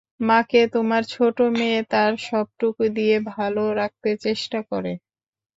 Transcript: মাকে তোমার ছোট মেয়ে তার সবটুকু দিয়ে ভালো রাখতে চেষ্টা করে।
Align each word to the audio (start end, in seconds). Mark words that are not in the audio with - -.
মাকে 0.21 0.61
তোমার 0.73 1.03
ছোট 1.13 1.37
মেয়ে 1.51 1.79
তার 1.91 2.11
সবটুকু 2.27 2.83
দিয়ে 2.97 3.15
ভালো 3.31 3.63
রাখতে 3.79 4.09
চেষ্টা 4.25 4.59
করে। 4.71 4.93